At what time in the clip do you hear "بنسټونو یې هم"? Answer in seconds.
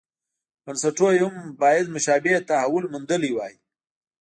0.63-1.35